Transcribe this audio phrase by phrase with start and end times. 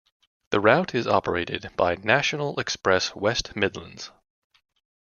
[0.49, 4.09] The route is operated by National Express West Midlands.